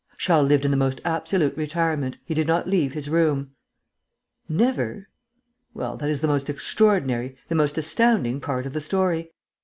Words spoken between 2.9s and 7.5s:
his room." "Never?" "Well, that is the most extraordinary,